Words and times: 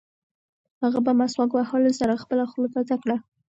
هغه 0.83 0.99
په 1.05 1.11
مسواک 1.19 1.51
وهلو 1.53 1.91
سره 1.99 2.21
خپله 2.23 2.43
خوله 2.51 2.67
تازه 2.75 2.95
کړه. 3.03 3.17